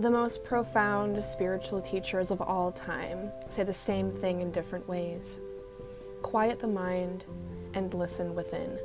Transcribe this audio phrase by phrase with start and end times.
[0.00, 5.40] The most profound spiritual teachers of all time say the same thing in different ways
[6.22, 7.26] quiet the mind
[7.74, 8.78] and listen within.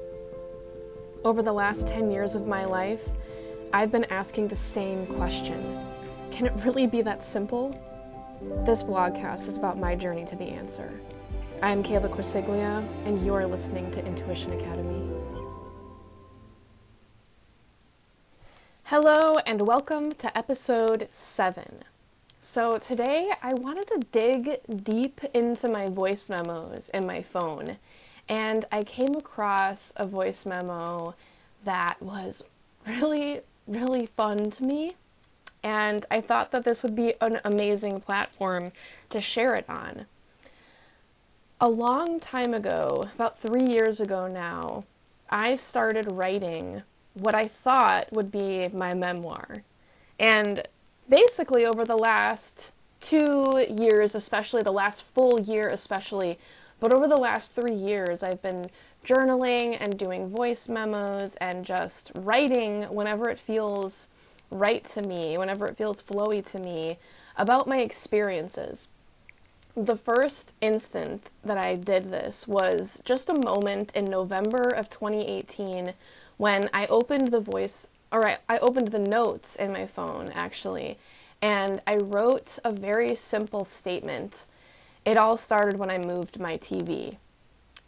[1.24, 3.08] Over the last 10 years of my life,
[3.72, 5.88] I've been asking the same question
[6.32, 7.70] Can it really be that simple?
[8.66, 11.00] This blogcast is about my journey to the answer.
[11.62, 15.05] I'm Kayla Corsiglia, and you are listening to Intuition Academy.
[18.98, 21.66] Hello, and welcome to episode 7.
[22.40, 27.76] So, today I wanted to dig deep into my voice memos in my phone,
[28.30, 31.14] and I came across a voice memo
[31.66, 32.42] that was
[32.88, 34.96] really, really fun to me.
[35.64, 38.72] And I thought that this would be an amazing platform
[39.10, 40.06] to share it on.
[41.60, 44.86] A long time ago, about three years ago now,
[45.30, 46.82] I started writing
[47.16, 49.48] what I thought would be my memoir.
[50.20, 50.66] And
[51.10, 56.38] basically, over the last two years, especially the last full year, especially,
[56.80, 58.66] but over the last three years, I've been
[59.06, 64.08] journaling and doing voice memos and just writing whenever it feels
[64.52, 66.98] right to me, whenever it feels flowy to me,
[67.38, 68.88] about my experiences.
[69.78, 75.94] The first instant that I did this was just a moment in November of 2018
[76.38, 80.98] when I opened the voice, or I, I opened the notes in my phone actually,
[81.42, 84.46] and I wrote a very simple statement.
[85.06, 87.16] It all started when I moved my TV.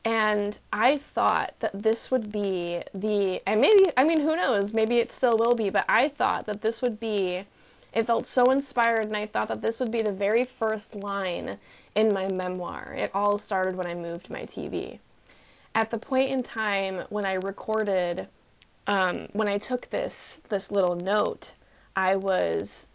[0.06, 4.98] And I thought that this would be the, and maybe, I mean, who knows, maybe
[4.98, 7.44] it still will be, but I thought that this would be,
[7.94, 11.58] it felt so inspired, and I thought that this would be the very first line
[11.96, 12.94] in my memoir.
[12.98, 15.00] It all started when I moved my TV.
[15.76, 18.28] At the point in time when I recorded
[18.88, 21.52] um, when I took this this little note,
[21.96, 22.88] I was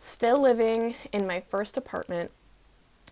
[0.00, 2.30] still living in my first apartment.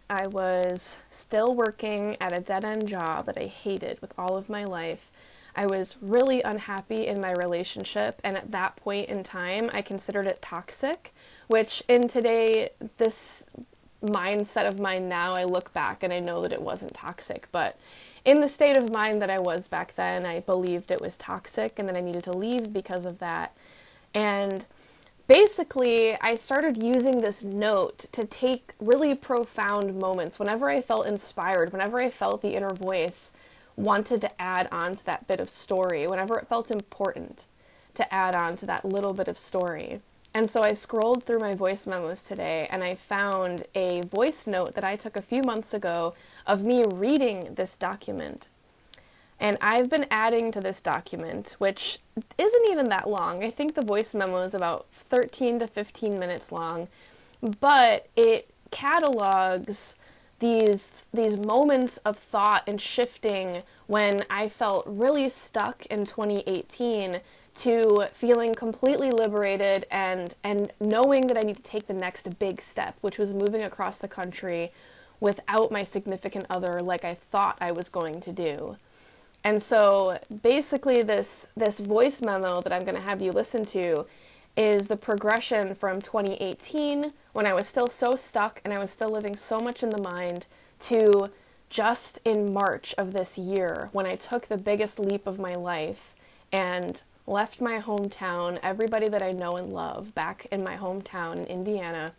[0.08, 4.48] I was still working at a dead end job that I hated with all of
[4.48, 5.10] my life.
[5.56, 10.26] I was really unhappy in my relationship, and at that point in time, I considered
[10.26, 11.14] it toxic,
[11.48, 13.44] which in today, this
[14.02, 17.78] mindset of mine now, I look back and I know that it wasn't toxic, but
[18.26, 21.78] in the state of mind that I was back then, I believed it was toxic
[21.78, 23.56] and that I needed to leave because of that.
[24.14, 24.66] And
[25.28, 31.72] basically, I started using this note to take really profound moments whenever I felt inspired,
[31.72, 33.30] whenever I felt the inner voice
[33.76, 37.46] wanted to add on to that bit of story, whenever it felt important
[37.94, 40.00] to add on to that little bit of story.
[40.36, 44.74] And so I scrolled through my voice memos today and I found a voice note
[44.74, 46.12] that I took a few months ago
[46.46, 48.48] of me reading this document.
[49.40, 52.00] And I've been adding to this document, which
[52.36, 53.42] isn't even that long.
[53.42, 56.86] I think the voice memo is about 13 to 15 minutes long,
[57.58, 59.94] but it catalogs
[60.38, 67.22] these these moments of thought and shifting when I felt really stuck in 2018
[67.56, 72.60] to feeling completely liberated and and knowing that I need to take the next big
[72.60, 74.72] step, which was moving across the country
[75.20, 78.76] without my significant other like I thought I was going to do.
[79.44, 84.06] And so basically this this voice memo that I'm going to have you listen to
[84.56, 89.10] is the progression from 2018 when I was still so stuck and I was still
[89.10, 90.46] living so much in the mind
[90.80, 91.30] to
[91.70, 96.14] just in March of this year when I took the biggest leap of my life
[96.52, 101.44] and left my hometown, everybody that I know and love, back in my hometown in
[101.46, 102.12] Indiana,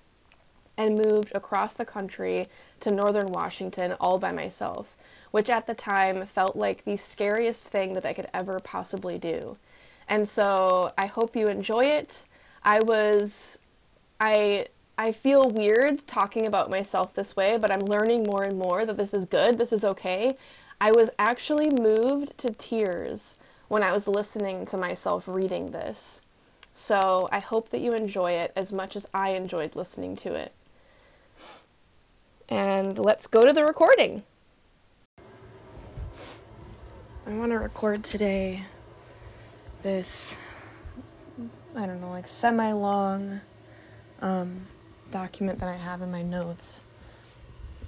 [0.78, 2.46] and moved across the country
[2.82, 4.88] to northern Washington all by myself,
[5.32, 9.58] which at the time felt like the scariest thing that I could ever possibly do.
[10.10, 12.24] And so I hope you enjoy it.
[12.64, 13.58] I was
[14.20, 14.66] I
[14.98, 18.98] I feel weird talking about myself this way, but I'm learning more and more that
[18.98, 20.36] this is good, this is okay.
[20.82, 26.22] I was actually moved to tears when I was listening to myself reading this.
[26.74, 30.54] So I hope that you enjoy it as much as I enjoyed listening to it.
[32.50, 34.24] And let's go to the recording.
[37.26, 38.64] I want to record today
[39.84, 40.38] this,
[41.76, 43.42] I don't know, like semi long
[44.22, 44.68] um,
[45.12, 46.84] document that I have in my notes.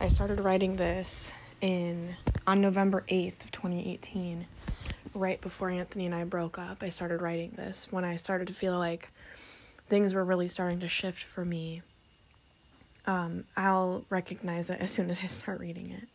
[0.02, 1.32] I started writing this
[1.62, 2.16] in
[2.48, 4.46] on November 8th of 2018
[5.14, 8.54] right before Anthony and I broke up, I started writing this when I started to
[8.54, 9.12] feel like
[9.88, 11.82] things were really starting to shift for me.
[13.06, 16.08] Um, I'll recognize it as soon as I start reading it.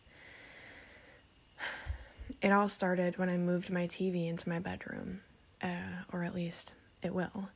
[2.41, 5.21] It all started when I moved my TV into my bedroom,
[5.61, 7.49] uh, or at least it will.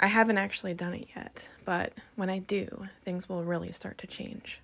[0.00, 4.06] I haven't actually done it yet, but when I do, things will really start to
[4.06, 4.60] change.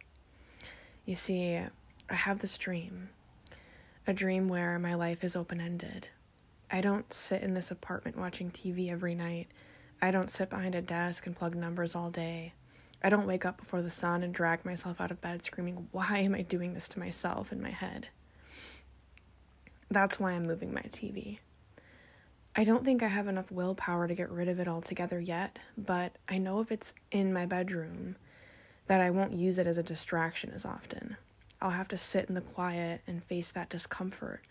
[1.05, 3.09] You see, I have this dream
[4.07, 6.09] a dream where my life is open ended.
[6.71, 9.49] I don't sit in this apartment watching TV every night.
[10.03, 12.53] I don't sit behind a desk and plug numbers all day.
[13.03, 16.19] I don't wake up before the sun and drag myself out of bed screaming, Why
[16.19, 18.09] am I doing this to myself in my head?
[19.91, 21.39] That's why I'm moving my TV.
[22.57, 26.17] I don't think I have enough willpower to get rid of it altogether yet, but
[26.29, 28.17] I know if it's in my bedroom
[28.87, 31.17] that I won't use it as a distraction as often.
[31.65, 34.43] I'll have to sit in the quiet and face that discomfort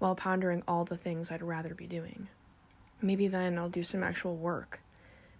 [0.00, 2.26] while pondering all the things I'd rather be doing.
[3.00, 4.80] Maybe then I'll do some actual work.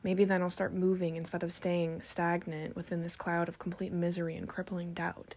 [0.05, 4.37] Maybe then I'll start moving instead of staying stagnant within this cloud of complete misery
[4.37, 5.35] and crippling doubt.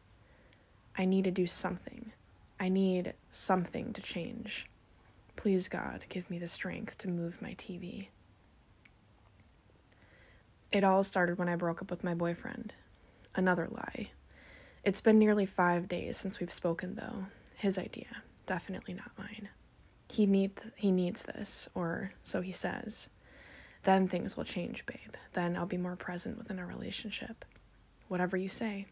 [0.95, 2.11] I need to do something.
[2.59, 4.67] I need something to change.
[5.35, 8.09] Please, God, give me the strength to move my TV.
[10.71, 12.75] It all started when I broke up with my boyfriend.
[13.33, 14.09] Another lie.
[14.83, 17.25] It's been nearly five days since we've spoken, though.
[17.55, 19.49] His idea, definitely not mine.
[20.09, 23.09] He need he needs this, or so he says.
[23.83, 25.15] Then things will change, babe.
[25.33, 27.45] Then I'll be more present within our relationship.
[28.07, 28.87] Whatever you say.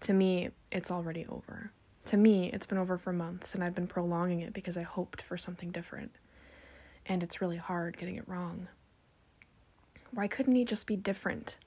[0.00, 1.70] To me, it's already over.
[2.06, 5.22] To me, it's been over for months, and I've been prolonging it because I hoped
[5.22, 6.12] for something different.
[7.06, 8.68] And it's really hard getting it wrong.
[10.10, 11.58] Why couldn't he just be different?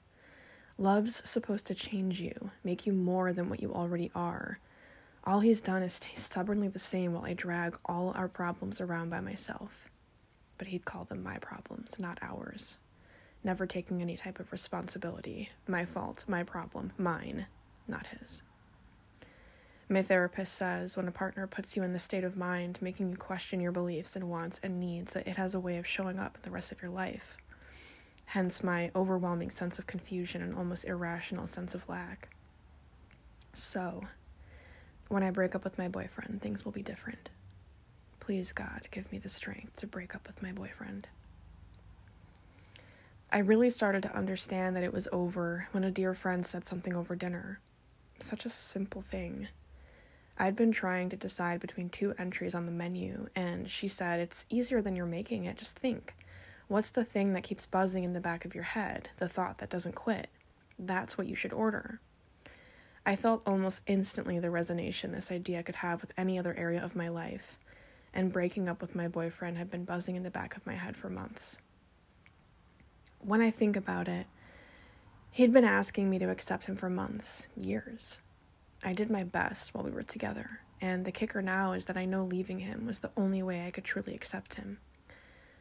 [0.80, 4.60] Love's supposed to change you, make you more than what you already are.
[5.24, 9.10] All he's done is stay stubbornly the same while I drag all our problems around
[9.10, 9.90] by myself.
[10.56, 12.78] But he'd call them my problems, not ours.
[13.42, 15.50] Never taking any type of responsibility.
[15.66, 17.46] My fault, my problem, mine,
[17.88, 18.42] not his.
[19.88, 23.16] My therapist says when a partner puts you in the state of mind, making you
[23.16, 26.36] question your beliefs and wants and needs, that it has a way of showing up
[26.36, 27.36] in the rest of your life.
[28.32, 32.28] Hence my overwhelming sense of confusion and almost irrational sense of lack.
[33.54, 34.02] So,
[35.08, 37.30] when I break up with my boyfriend, things will be different.
[38.20, 41.08] Please, God, give me the strength to break up with my boyfriend.
[43.32, 46.94] I really started to understand that it was over when a dear friend said something
[46.94, 47.60] over dinner.
[48.18, 49.48] Such a simple thing.
[50.38, 54.44] I'd been trying to decide between two entries on the menu, and she said, It's
[54.50, 55.56] easier than you're making it.
[55.56, 56.14] Just think.
[56.68, 59.08] What's the thing that keeps buzzing in the back of your head?
[59.16, 60.28] The thought that doesn't quit.
[60.78, 61.98] That's what you should order.
[63.06, 66.94] I felt almost instantly the resonation this idea could have with any other area of
[66.94, 67.58] my life,
[68.12, 70.94] and breaking up with my boyfriend had been buzzing in the back of my head
[70.94, 71.56] for months.
[73.20, 74.26] When I think about it,
[75.30, 78.20] he'd been asking me to accept him for months, years.
[78.84, 82.04] I did my best while we were together, and the kicker now is that I
[82.04, 84.80] know leaving him was the only way I could truly accept him.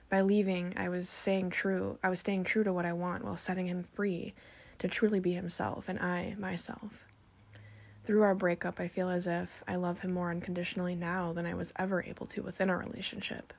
[0.09, 1.99] By leaving, I was staying true.
[2.01, 4.33] I was staying true to what I want while setting him free
[4.79, 7.07] to truly be himself and I myself.
[8.05, 11.53] Through our breakup, I feel as if I love him more unconditionally now than I
[11.53, 13.53] was ever able to within our relationship.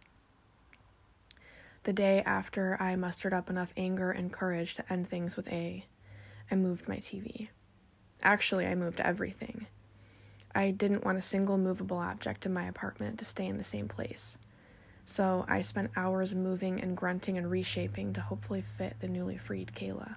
[1.82, 5.84] The day after I mustered up enough anger and courage to end things with A,
[6.50, 7.48] I moved my TV.
[8.22, 9.66] Actually, I moved everything.
[10.54, 13.86] I didn't want a single movable object in my apartment to stay in the same
[13.86, 14.38] place.
[15.08, 19.72] So I spent hours moving and grunting and reshaping to hopefully fit the newly freed
[19.74, 20.16] Kayla.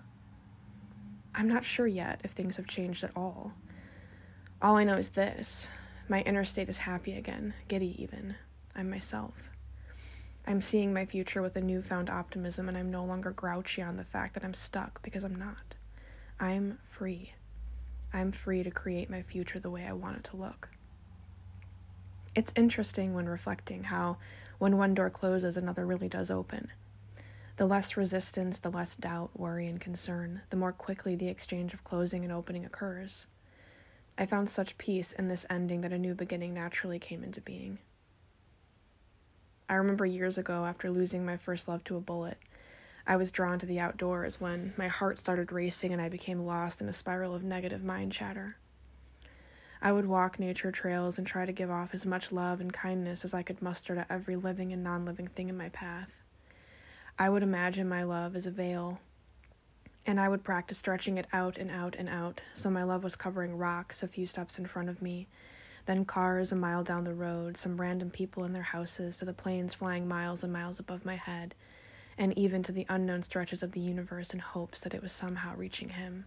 [1.33, 3.53] I'm not sure yet if things have changed at all.
[4.61, 5.69] All I know is this
[6.09, 8.35] my inner state is happy again, giddy even.
[8.75, 9.49] I'm myself.
[10.45, 14.03] I'm seeing my future with a newfound optimism, and I'm no longer grouchy on the
[14.03, 15.75] fact that I'm stuck because I'm not.
[16.37, 17.31] I'm free.
[18.11, 20.67] I'm free to create my future the way I want it to look.
[22.33, 24.17] It's interesting when reflecting how,
[24.57, 26.69] when one door closes, another really does open.
[27.57, 31.83] The less resistance, the less doubt, worry, and concern, the more quickly the exchange of
[31.83, 33.27] closing and opening occurs.
[34.17, 37.79] I found such peace in this ending that a new beginning naturally came into being.
[39.67, 42.37] I remember years ago, after losing my first love to a bullet,
[43.05, 46.81] I was drawn to the outdoors when my heart started racing and I became lost
[46.81, 48.55] in a spiral of negative mind chatter.
[49.81, 53.25] I would walk nature trails and try to give off as much love and kindness
[53.25, 56.21] as I could muster to every living and non living thing in my path.
[57.17, 58.99] I would imagine my love as a veil,
[60.05, 63.15] and I would practice stretching it out and out and out so my love was
[63.15, 65.27] covering rocks a few steps in front of me,
[65.85, 69.33] then cars a mile down the road, some random people in their houses, to the
[69.33, 71.55] planes flying miles and miles above my head
[72.17, 75.55] and even to the unknown stretches of the universe in hopes that it was somehow
[75.55, 76.25] reaching him.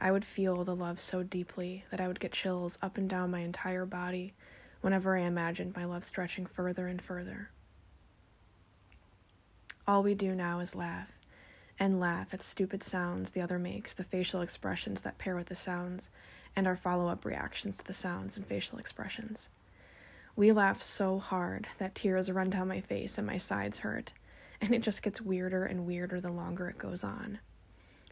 [0.00, 3.30] I would feel the love so deeply that I would get chills up and down
[3.30, 4.32] my entire body
[4.80, 7.50] whenever I imagined my love stretching further and further.
[9.86, 11.20] All we do now is laugh,
[11.78, 15.54] and laugh at stupid sounds the other makes, the facial expressions that pair with the
[15.54, 16.08] sounds,
[16.56, 19.50] and our follow up reactions to the sounds and facial expressions.
[20.34, 24.14] We laugh so hard that tears run down my face and my sides hurt,
[24.62, 27.40] and it just gets weirder and weirder the longer it goes on.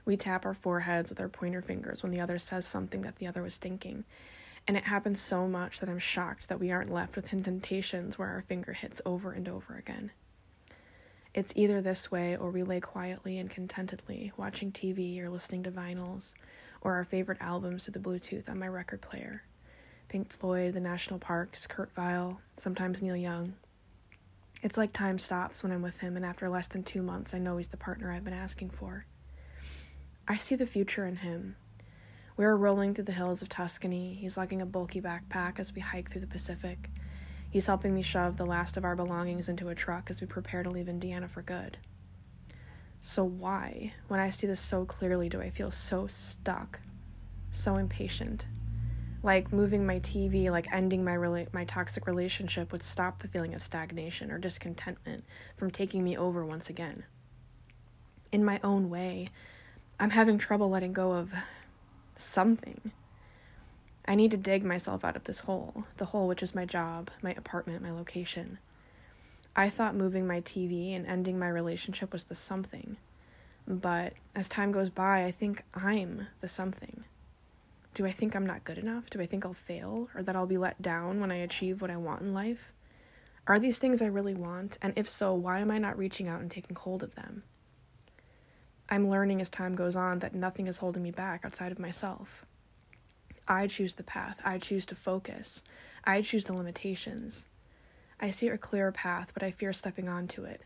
[0.09, 3.27] We tap our foreheads with our pointer fingers when the other says something that the
[3.27, 4.05] other was thinking,
[4.67, 8.31] and it happens so much that I'm shocked that we aren't left with indentations where
[8.31, 10.11] our finger hits over and over again.
[11.35, 15.71] It's either this way or we lay quietly and contentedly watching TV or listening to
[15.71, 16.33] vinyls
[16.81, 19.43] or our favorite albums through the Bluetooth on my record player.
[20.09, 23.57] Pink Floyd, The National Parks, Kurt Vile, sometimes Neil Young.
[24.63, 27.39] It's like time stops when I'm with him, and after less than two months, I
[27.39, 29.05] know he's the partner I've been asking for.
[30.31, 31.57] I see the future in him.
[32.37, 34.13] We are rolling through the hills of Tuscany.
[34.13, 36.91] He's lugging a bulky backpack as we hike through the Pacific.
[37.49, 40.63] He's helping me shove the last of our belongings into a truck as we prepare
[40.63, 41.79] to leave Indiana for good.
[43.01, 46.81] So, why, when I see this so clearly, do I feel so stuck,
[47.51, 48.49] so impatient?
[49.23, 53.55] Like moving my TV, like ending my rela- my toxic relationship would stop the feeling
[53.55, 55.25] of stagnation or discontentment
[55.57, 57.05] from taking me over once again.
[58.31, 59.31] In my own way,
[60.01, 61.33] I'm having trouble letting go of
[62.15, 62.93] something.
[64.07, 67.11] I need to dig myself out of this hole, the hole which is my job,
[67.21, 68.59] my apartment, my location.
[69.57, 72.97] I thought moving my TV and ending my relationship was the something.
[73.67, 77.03] But as time goes by, I think I'm the something.
[77.93, 79.11] Do I think I'm not good enough?
[79.11, 80.09] Do I think I'll fail?
[80.15, 82.73] Or that I'll be let down when I achieve what I want in life?
[83.49, 84.79] Are these things I really want?
[84.81, 87.43] And if so, why am I not reaching out and taking hold of them?
[88.91, 92.47] I'm learning as time goes on that nothing is holding me back outside of myself.
[93.47, 95.63] I choose the path, I choose to focus,
[96.05, 97.47] I choose the limitations.
[98.21, 100.63] I see a clear path, but I fear stepping onto it.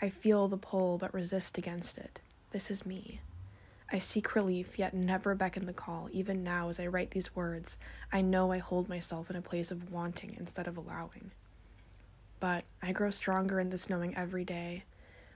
[0.00, 2.20] I feel the pull, but resist against it.
[2.50, 3.20] This is me.
[3.90, 6.08] I seek relief, yet never beckon the call.
[6.12, 7.78] Even now, as I write these words,
[8.12, 11.30] I know I hold myself in a place of wanting instead of allowing.
[12.40, 14.84] But I grow stronger in this knowing every day.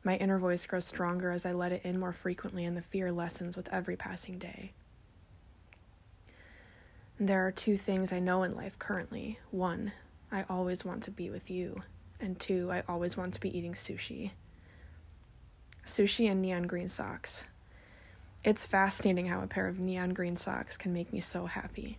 [0.03, 3.13] My inner voice grows stronger as I let it in more frequently, and the fear
[3.13, 4.73] lessens with every passing day.
[7.19, 9.39] There are two things I know in life currently.
[9.51, 9.93] One,
[10.33, 11.83] I always want to be with you.
[12.19, 14.31] And two, I always want to be eating sushi.
[15.85, 17.47] Sushi and neon green socks.
[18.43, 21.99] It's fascinating how a pair of neon green socks can make me so happy.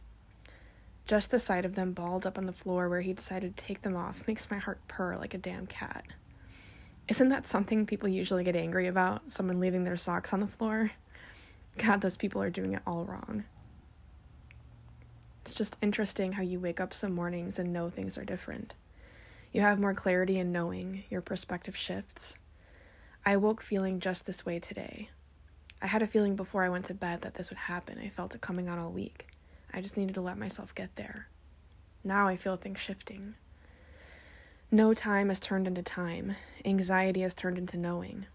[1.06, 3.82] Just the sight of them balled up on the floor where he decided to take
[3.82, 6.06] them off makes my heart purr like a damn cat.
[7.12, 9.30] Isn't that something people usually get angry about?
[9.30, 10.92] Someone leaving their socks on the floor?
[11.78, 13.44] God, those people are doing it all wrong.
[15.42, 18.76] It's just interesting how you wake up some mornings and know things are different.
[19.52, 22.38] You have more clarity in knowing, your perspective shifts.
[23.26, 25.10] I woke feeling just this way today.
[25.82, 28.00] I had a feeling before I went to bed that this would happen.
[28.00, 29.28] I felt it coming on all week.
[29.74, 31.28] I just needed to let myself get there.
[32.06, 33.34] Now I feel things shifting.
[34.74, 36.38] No time has turned into time.
[36.64, 38.26] Anxiety has turned into knowing.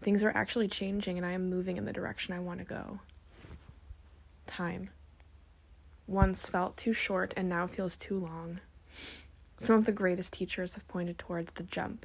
[0.00, 3.00] Things are actually changing, and I am moving in the direction I want to go.
[4.46, 4.90] Time
[6.10, 8.60] once felt too short and now feels too long.
[9.58, 12.04] Some of the greatest teachers have pointed towards the jump,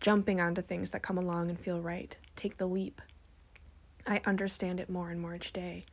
[0.00, 2.16] jumping onto things that come along and feel right.
[2.34, 3.00] Take the leap.
[4.06, 5.86] I understand it more and more each day,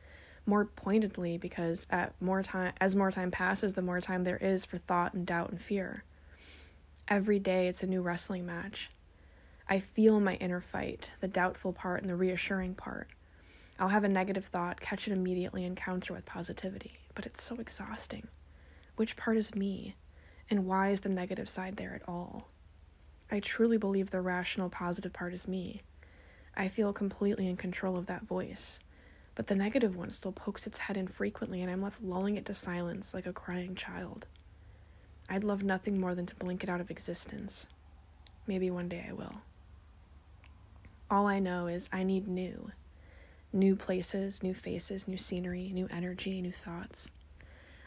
[0.44, 4.64] more pointedly because at more time as more time passes, the more time there is
[4.64, 6.02] for thought and doubt and fear.
[7.08, 8.90] Every day it's a new wrestling match.
[9.68, 13.08] I feel my inner fight, the doubtful part and the reassuring part.
[13.78, 17.56] I'll have a negative thought, catch it immediately, and counter with positivity but it's so
[17.56, 18.28] exhausting.
[18.94, 19.96] Which part is me?
[20.48, 22.46] And why is the negative side there at all?
[23.28, 25.82] I truly believe the rational, positive part is me.
[26.54, 28.78] I feel completely in control of that voice.
[29.34, 32.44] But the negative one still pokes its head in frequently, and I'm left lulling it
[32.46, 34.26] to silence like a crying child.
[35.28, 37.66] I'd love nothing more than to blink it out of existence.
[38.46, 39.34] Maybe one day I will.
[41.10, 42.70] All I know is I need new
[43.52, 47.10] new places, new faces, new scenery, new energy, new thoughts.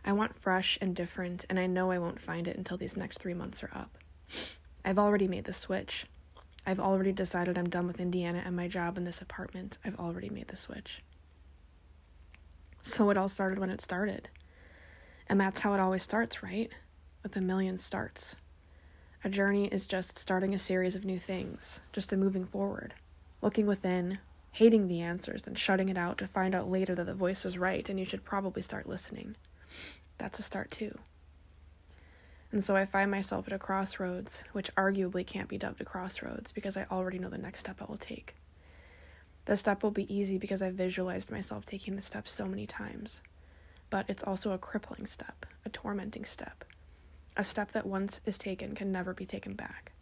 [0.04, 3.20] I want fresh and different, and I know I won't find it until these next
[3.20, 3.98] three months are up.
[4.84, 6.08] I've already made the switch.
[6.66, 9.78] I've already decided I'm done with Indiana and my job in this apartment.
[9.86, 11.04] I've already made the switch.
[12.82, 14.30] So it all started when it started.
[15.28, 16.72] And that's how it always starts, right?
[17.30, 18.36] With a million starts.
[19.24, 22.96] A journey is just starting a series of new things, just a moving forward,
[23.44, 24.18] looking within,
[24.54, 27.56] hating the answers, then shutting it out to find out later that the voice was
[27.56, 29.36] right and you should probably start listening.
[30.18, 30.98] That's a start too.
[32.52, 36.52] And so I find myself at a crossroads, which arguably can't be dubbed a crossroads
[36.52, 38.38] because I already know the next step I will take.
[39.46, 43.22] The step will be easy because I've visualized myself taking the step so many times.
[43.92, 46.66] But it's also a crippling step, a tormenting step,
[47.40, 49.94] a step that once is taken can never be taken back.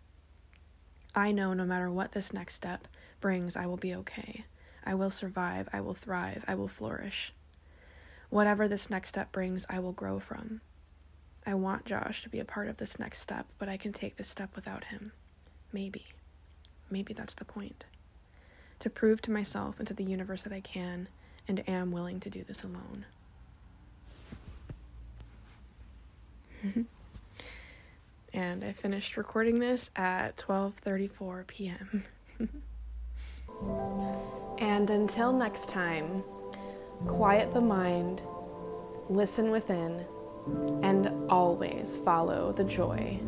[1.14, 2.88] I know no matter what this next step
[3.22, 4.44] brings, I will be okay.
[4.84, 7.34] I will survive, I will thrive, I will flourish.
[8.32, 10.62] Whatever this next step brings, I will grow from.
[11.46, 14.16] I want Josh to be a part of this next step, but I can take
[14.16, 15.12] this step without him.
[15.72, 16.08] Maybe.
[16.90, 17.86] Maybe that's the point.
[18.80, 21.08] To prove to myself and to the universe that I can
[21.48, 23.06] and am willing to do this alone.
[28.38, 32.04] and I finished recording this at 12:34 p.m.
[34.60, 36.24] and until next time,
[37.08, 38.22] quiet the mind,
[39.10, 40.06] listen within,
[40.84, 43.20] and always follow the joy.